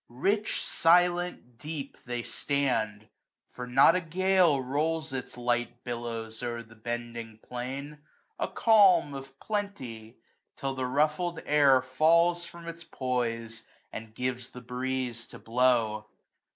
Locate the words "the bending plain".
6.63-7.99